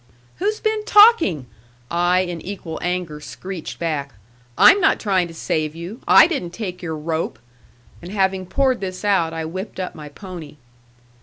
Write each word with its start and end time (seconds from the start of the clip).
"Who's 0.37 0.59
been 0.59 0.83
talking?" 0.83 1.45
I 1.91 2.21
in 2.21 2.41
equal 2.41 2.79
anger 2.81 3.19
screeched 3.19 3.77
back. 3.77 4.13
"I'm 4.57 4.81
not 4.81 4.99
trying 4.99 5.27
to 5.27 5.33
save 5.35 5.75
you. 5.75 6.01
I 6.07 6.25
didn't 6.25 6.55
take 6.55 6.81
your 6.81 6.97
rope." 6.97 7.37
And 8.01 8.11
having 8.11 8.47
poured 8.47 8.81
this 8.81 9.05
out, 9.05 9.31
I 9.31 9.45
whipped 9.45 9.79
up 9.79 9.93
my 9.93 10.09
pony. 10.09 10.55